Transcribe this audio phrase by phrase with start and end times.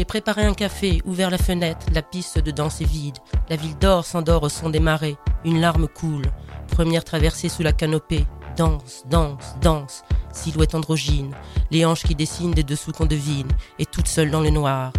[0.00, 3.18] J'ai préparé un café, ouvert la fenêtre, la piste de danse est vide.
[3.50, 5.18] La ville dort, s'endort au son des marées.
[5.44, 6.24] Une larme coule.
[6.68, 8.24] Première traversée sous la canopée.
[8.56, 10.02] Danse, danse, danse.
[10.32, 11.36] Silhouette androgyne.
[11.70, 13.50] Les hanches qui dessinent des dessous qu'on devine.
[13.78, 14.94] Et toute seule dans le noir.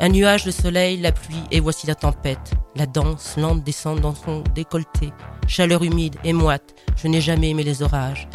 [0.00, 2.54] Un nuage, le soleil, la pluie, et voici la tempête.
[2.74, 5.12] La danse lente descend dans son décolleté.
[5.46, 8.28] Chaleur humide et moite, je n'ai jamais aimé les orages.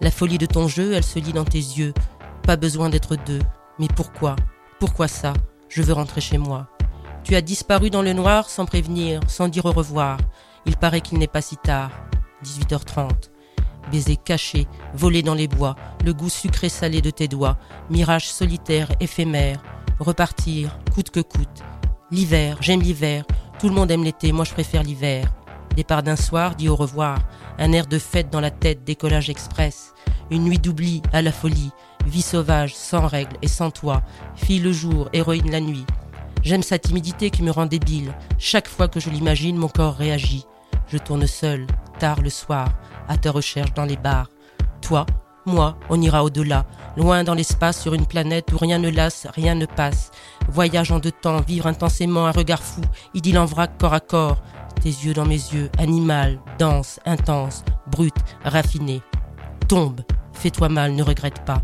[0.00, 1.94] La folie de ton jeu, elle se lit dans tes yeux.
[2.42, 3.42] Pas besoin d'être deux.
[3.78, 4.34] Mais pourquoi?
[4.78, 5.32] Pourquoi ça?
[5.68, 6.68] Je veux rentrer chez moi.
[7.24, 10.18] Tu as disparu dans le noir sans prévenir, sans dire au revoir.
[10.66, 11.90] Il paraît qu'il n'est pas si tard.
[12.44, 13.10] 18h30.
[13.90, 15.74] Baiser caché, volé dans les bois,
[16.04, 17.58] le goût sucré salé de tes doigts,
[17.90, 19.62] mirage solitaire, éphémère,
[19.98, 21.64] repartir, coûte que coûte.
[22.10, 23.24] L'hiver, j'aime l'hiver,
[23.58, 25.32] tout le monde aime l'été, moi je préfère l'hiver.
[25.74, 27.18] Départ d'un soir, dit au revoir,
[27.58, 29.94] un air de fête dans la tête, décollage express.
[30.30, 31.72] Une nuit d'oubli à la folie,
[32.08, 34.02] vie sauvage, sans règles et sans toi,
[34.34, 35.84] fille le jour, héroïne la nuit.
[36.42, 38.14] J'aime sa timidité qui me rend débile.
[38.38, 40.44] Chaque fois que je l'imagine, mon corps réagit.
[40.90, 41.66] Je tourne seul,
[41.98, 42.68] tard le soir,
[43.08, 44.30] à ta recherche dans les bars.
[44.80, 45.04] Toi,
[45.46, 49.54] moi, on ira au-delà, loin dans l'espace sur une planète où rien ne lasse, rien
[49.54, 50.10] ne passe.
[50.48, 52.82] Voyage en deux temps, vivre intensément un regard fou,
[53.14, 54.42] idylle en vrac corps à corps.
[54.82, 59.02] Tes yeux dans mes yeux, animal, dense, intense, brut, raffiné.
[59.68, 61.62] Tombe, fais-toi mal, ne regrette pas.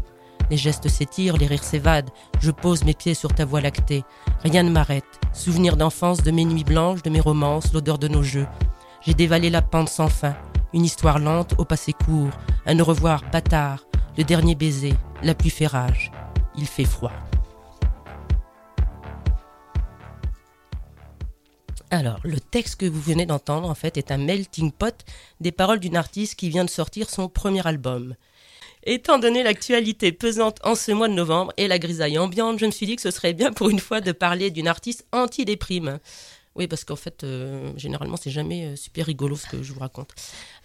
[0.50, 2.10] Les gestes s'étirent, les rires s'évadent.
[2.40, 4.04] Je pose mes pieds sur ta voie lactée.
[4.42, 5.04] Rien ne m'arrête.
[5.32, 8.46] Souvenir d'enfance, de mes nuits blanches, de mes romances, l'odeur de nos jeux.
[9.02, 10.34] J'ai dévalé la pente sans fin.
[10.72, 12.30] Une histoire lente au passé court,
[12.66, 13.84] un au revoir bâtard,
[14.18, 16.10] le dernier baiser, la pluie fait rage.
[16.56, 17.12] Il fait froid.
[21.90, 25.04] Alors, le texte que vous venez d'entendre, en fait, est un melting pot
[25.40, 28.16] des paroles d'une artiste qui vient de sortir son premier album.
[28.86, 32.70] Étant donné l'actualité pesante en ce mois de novembre et la grisaille ambiante, je me
[32.70, 35.98] suis dit que ce serait bien pour une fois de parler d'une artiste anti-déprime.
[36.54, 39.80] Oui, parce qu'en fait, euh, généralement, c'est jamais euh, super rigolo ce que je vous
[39.80, 40.10] raconte.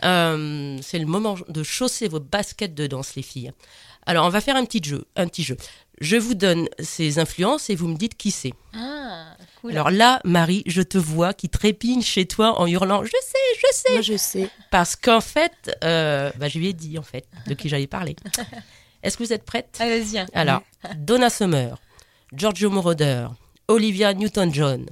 [0.03, 3.51] Euh, c'est le moment de chausser vos baskets de danse, les filles.
[4.05, 5.05] Alors, on va faire un petit jeu.
[5.15, 5.57] Un petit jeu.
[5.99, 8.53] Je vous donne ces influences et vous me dites qui c'est.
[8.73, 8.98] Ah,
[9.67, 13.75] Alors là, Marie, je te vois qui trépigne chez toi en hurlant Je sais, je
[13.75, 14.49] sais Moi, je sais.
[14.71, 18.15] Parce qu'en fait, euh, bah, je lui ai dit en fait de qui j'allais parler.
[19.03, 19.77] Est-ce que vous êtes prête?
[19.79, 20.25] Ah, vas-y.
[20.33, 20.61] Alors,
[20.97, 21.77] Donna Summer,
[22.33, 23.27] Giorgio Moroder,
[23.67, 24.85] Olivia Newton-John,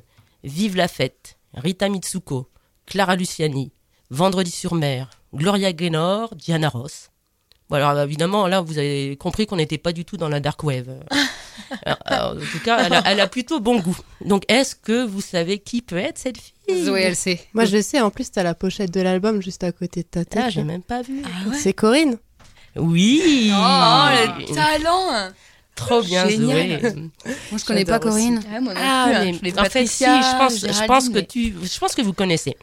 [0.43, 2.49] Vive la fête, Rita Mitsuko,
[2.85, 3.71] Clara Luciani,
[4.09, 7.09] Vendredi sur mer, Gloria Gaynor, Diana Ross.
[7.69, 10.63] Bon, alors évidemment, là, vous avez compris qu'on n'était pas du tout dans la dark
[10.63, 11.03] wave.
[11.83, 13.97] Alors, alors, en tout cas, elle a, elle a plutôt bon goût.
[14.27, 17.39] Donc, est-ce que vous savez qui peut être cette fille Zoé, elle sait.
[17.53, 18.01] Moi, je sais.
[18.01, 20.43] En plus, t'as la pochette de l'album juste à côté de ta tête.
[20.45, 21.23] Ah, j'ai même pas vu.
[21.53, 22.17] C'est Corinne.
[22.75, 24.07] Oui Oh,
[24.39, 25.31] le talent
[25.75, 26.81] Trop bien, Génial.
[26.81, 26.91] Zoé.
[27.51, 27.99] Moi, je connais pas.
[27.99, 28.41] Corinne.
[28.53, 29.39] Ah, moi non Ah, plus, hein.
[29.43, 31.79] mais voulais en fait, si, je Patricia, pense, je Géraldine, pense que mais- tu, je
[31.79, 32.55] pense que vous connaissez.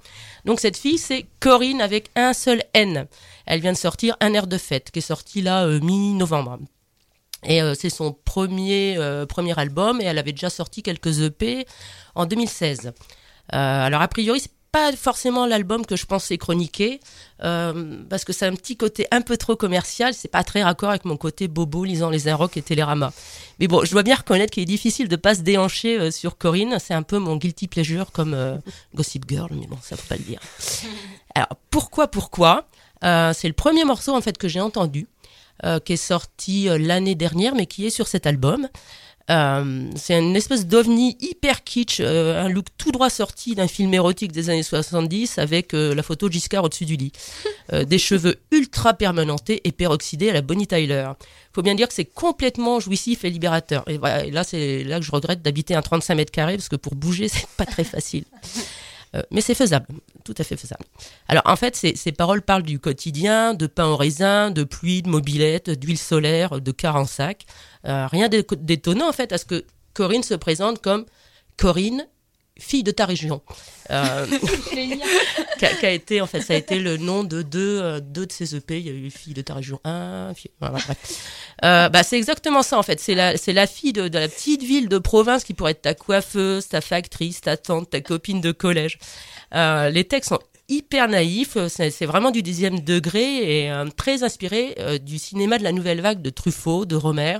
[0.45, 3.07] Donc cette fille, c'est Corinne avec un seul N.
[3.47, 6.59] Elle vient de sortir Un air de fête, qui est sorti là euh, mi-novembre.
[7.47, 11.67] Et euh, c'est son premier euh, premier album, et elle avait déjà sorti quelques EP
[12.15, 12.87] en 2016.
[12.87, 12.93] Euh,
[13.51, 16.99] alors a priori, c'est pas forcément l'album que je pensais chroniquer,
[17.39, 20.15] parce que c'est un petit côté un peu trop commercial.
[20.15, 23.13] C'est pas très raccord avec mon côté bobo lisant les Inrocks et Télérama.
[23.61, 26.79] Mais bon, je dois bien reconnaître qu'il est difficile de pas se déhancher sur Corinne.
[26.81, 28.61] C'est un peu mon guilty pleasure comme
[28.97, 30.41] Gossip Girl, mais bon, ça faut pas le dire.
[31.37, 32.67] Alors pourquoi, pourquoi?
[33.01, 35.07] C'est le premier morceau en fait que j'ai entendu,
[35.65, 38.69] euh, qui est sorti euh, l'année dernière, mais qui est sur cet album.
[39.31, 43.95] Euh, c'est une espèce d'ovni hyper kitsch, euh, un look tout droit sorti d'un film
[43.95, 47.13] érotique des années 70 avec euh, la photo de Giscard au-dessus du lit.
[47.87, 51.11] Des cheveux ultra permanentés et peroxydés à la Bonnie Tyler.
[51.55, 53.89] Faut bien dire que c'est complètement jouissif et libérateur.
[53.89, 56.69] Et, voilà, et là, c'est là que je regrette d'habiter un 35 mètres carrés parce
[56.69, 58.25] que pour bouger, c'est pas très facile.
[59.15, 59.87] Euh, mais c'est faisable,
[60.25, 60.85] tout à fait faisable.
[61.29, 65.09] Alors en fait, ces, paroles parlent du quotidien, de pain au raisin, de pluie, de
[65.09, 67.45] mobilette, d'huile solaire, de car en sac.
[67.87, 71.05] Euh, rien d'é- d'étonnant en fait à ce que Corinne se présente comme
[71.57, 72.07] Corinne,
[72.59, 73.43] fille de ta région.
[73.91, 74.27] Euh,
[75.59, 78.01] qui, a, qui a été en fait, ça a été le nom de deux, euh,
[78.01, 78.79] deux de ces EP.
[78.79, 80.79] Il y a eu fille de ta région 1, fille- voilà.
[81.65, 83.01] Euh, bah, c'est exactement ça en fait.
[83.01, 85.83] C'est la, c'est la fille de, de la petite ville de province qui pourrait être
[85.83, 88.99] ta coiffeuse, ta factrice, ta tante, ta copine de collège.
[89.55, 95.19] Euh, les textes sont hyper naïfs, c'est, vraiment du dixième degré et très inspiré du
[95.19, 97.39] cinéma de la nouvelle vague de Truffaut, de Romer.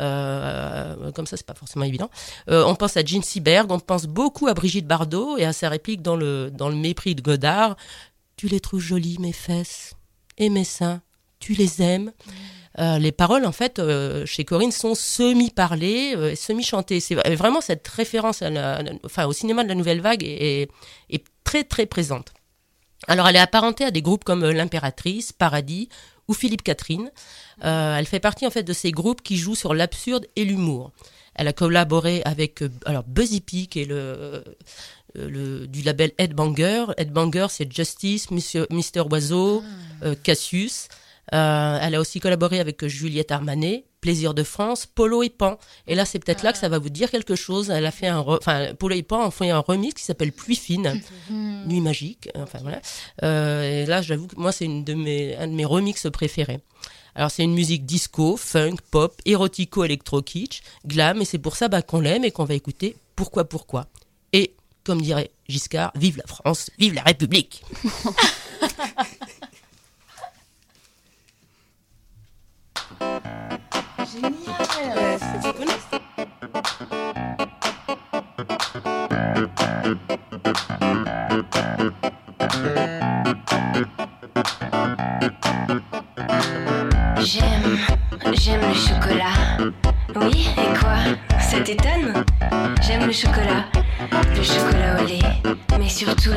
[0.00, 2.10] Euh, comme ça, c'est pas forcément évident.
[2.50, 5.68] Euh, on pense à Jean Seberg, on pense beaucoup à Brigitte Bardot et à sa
[5.68, 7.76] réplique dans le, dans le mépris de Godard.
[8.36, 9.94] Tu les trouves jolies, mes fesses,
[10.36, 11.00] et mes seins,
[11.38, 12.12] tu les aimes.
[12.78, 13.80] euh, les paroles, en fait,
[14.26, 17.00] chez Corinne, sont semi-parlées, semi-chantées.
[17.00, 18.82] C'est vraiment cette référence à la-
[19.26, 20.68] au cinéma de la nouvelle vague est,
[21.44, 22.34] très, très présente.
[23.08, 25.88] Alors, elle est apparentée à des groupes comme l'Impératrice, Paradis
[26.28, 27.10] ou Philippe Catherine.
[27.64, 30.92] Euh, elle fait partie, en fait, de ces groupes qui jouent sur l'absurde et l'humour.
[31.34, 34.42] Elle a collaboré avec euh, alors Buzzy P, qui est le, euh,
[35.14, 36.86] le- du label Headbanger.
[36.96, 39.62] Headbanger, c'est Justice, Monsieur, Mister Oiseau,
[40.02, 40.88] euh, Cassius.
[41.34, 45.58] Euh, elle a aussi collaboré avec Juliette Armanet, Plaisir de France, Polo et Pan.
[45.88, 47.70] Et là, c'est peut-être là que ça va vous dire quelque chose.
[47.70, 50.30] Elle a fait un, re- enfin, Polo et Pan ont fait un remix qui s'appelle
[50.32, 51.00] Pluie fine,
[51.30, 52.28] Nuit magique.
[52.36, 52.80] Enfin voilà.
[53.24, 56.60] Euh, et là, j'avoue que moi, c'est une de mes, un de mes remixes préférés.
[57.16, 61.68] Alors c'est une musique disco, funk, pop, érotico, électro kitsch, glam, et c'est pour ça
[61.68, 63.86] bah, qu'on l'aime et qu'on va écouter Pourquoi Pourquoi.
[64.34, 67.64] Et comme dirait Giscard, vive la France, vive la République.
[87.18, 87.78] J'aime,
[88.34, 89.24] j'aime le chocolat.
[90.14, 90.96] Oui, et quoi?
[91.40, 92.24] Ça t'étonne?
[92.82, 93.64] J'aime le chocolat,
[94.34, 95.18] le chocolat au lait,
[95.78, 96.32] mais surtout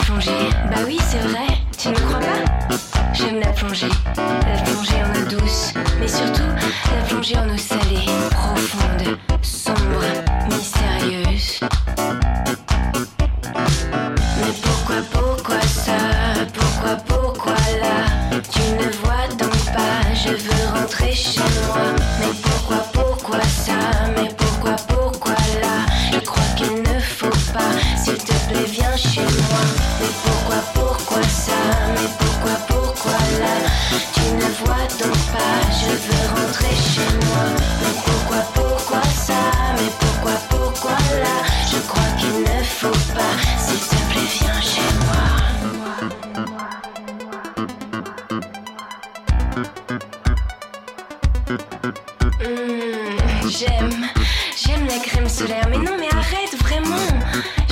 [0.00, 0.30] plongée.
[0.70, 1.46] Bah oui, c'est vrai,
[1.78, 2.76] tu ne crois pas?
[3.12, 6.42] J'aime la plongée, la plongée en eau douce, mais surtout
[6.96, 10.02] la plongée en eau salée, profonde, sombre,
[55.40, 55.68] solaire.
[55.70, 56.96] Mais non, mais arrête, vraiment.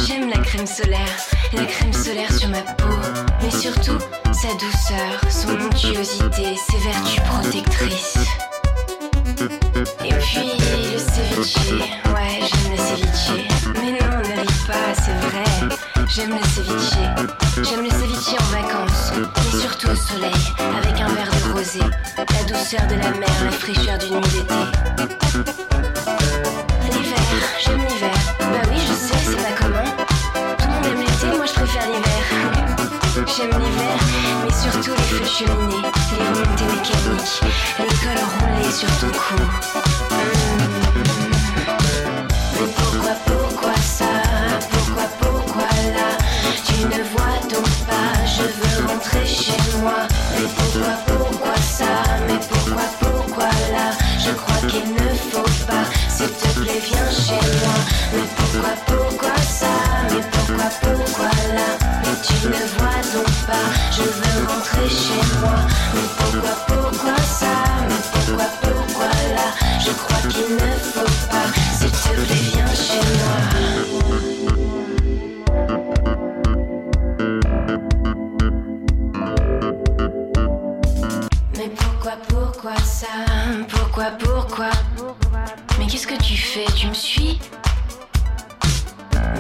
[0.07, 1.17] J'aime la crème solaire,
[1.53, 2.95] la crème solaire sur ma peau.
[3.43, 3.99] Mais surtout,
[4.41, 8.19] sa douceur, son onctuosité, ses vertus protectrices.
[10.05, 10.53] Et puis,
[10.93, 11.57] le ceviche.
[12.15, 13.47] Ouais, j'aime le ceviche.
[13.75, 15.77] Mais non, ne ris pas, c'est vrai.
[16.07, 16.99] J'aime le ceviche.
[17.69, 19.13] J'aime le ceviche en vacances.
[19.17, 21.81] Mais surtout au soleil, avec un verre de rosé.
[22.17, 24.55] La douceur de la mer, la fraîcheur d'une nuit d'été.
[26.93, 27.19] L'hiver,
[27.65, 28.15] j'aime l'hiver.
[28.39, 29.85] Bah oui, je sais, c'est pas commun.
[30.59, 32.59] Tout le monde aime l'été, moi je préfère l'hiver.
[33.37, 33.99] J'aime l'hiver,
[34.73, 35.83] surtout les feux de cheminée,
[36.13, 37.43] les remontées mécaniques,
[37.79, 39.43] les cols roulés sur ton cou.
[40.11, 40.19] Mmh.
[42.55, 44.13] Mais pourquoi, pourquoi ça?
[44.71, 46.09] Pourquoi, pourquoi là?
[46.67, 50.01] Tu ne vois donc pas, je veux rentrer chez moi.
[50.35, 51.93] Mais pourquoi, pourquoi ça?
[52.27, 53.87] Mais pourquoi, pourquoi là?
[54.19, 54.87] Je crois qu'il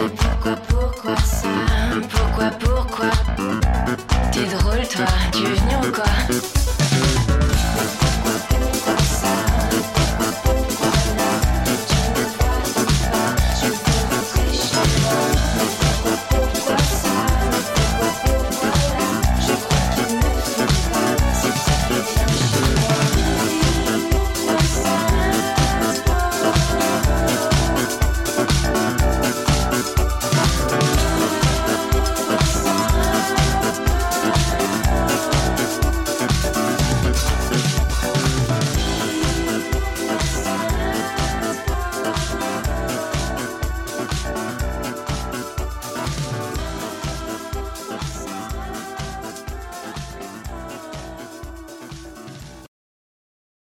[0.06, 1.48] pourquoi, pourquoi ça?
[1.94, 3.67] Mais pourquoi, pourquoi?
[4.38, 6.57] T'es drôle toi, tu veux venir ou quoi